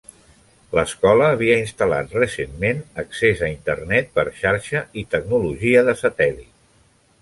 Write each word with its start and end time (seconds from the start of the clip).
L'escola 0.77 1.27
havia 1.33 1.57
instal·lat 1.65 2.15
recentment 2.21 2.81
accés 3.05 3.45
a 3.49 3.53
Internet 3.55 4.13
per 4.19 4.29
xarxa 4.43 4.85
i 5.05 5.09
tecnologia 5.17 5.89
de 5.93 6.01
satèl·lit. 6.07 6.55